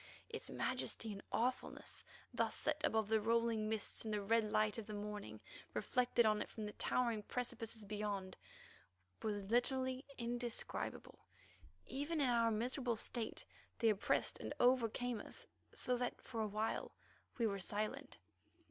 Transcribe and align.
Its 0.29 0.49
majesty 0.49 1.11
and 1.13 1.21
awfulness 1.31 2.03
set 2.33 2.33
thus 2.33 2.67
above 2.83 3.07
the 3.07 3.21
rolling 3.21 3.69
mists 3.69 4.03
in 4.03 4.09
the 4.09 4.19
red 4.19 4.51
light 4.51 4.79
of 4.79 4.87
the 4.87 4.95
morning, 4.95 5.39
reflected 5.75 6.25
on 6.25 6.41
it 6.41 6.49
from 6.49 6.65
the 6.65 6.71
towering 6.71 7.21
precipices 7.21 7.85
beyond, 7.85 8.35
were 9.21 9.29
literally 9.29 10.03
indescribable; 10.17 11.19
even 11.85 12.19
in 12.19 12.29
our 12.29 12.49
miserable 12.49 12.97
state, 12.97 13.45
they 13.77 13.89
oppressed 13.89 14.39
and 14.39 14.55
overcame 14.59 15.19
us, 15.21 15.45
so 15.71 15.95
that 15.95 16.19
for 16.19 16.41
awhile 16.41 16.91
we 17.37 17.45
were 17.45 17.59
silent. 17.59 18.17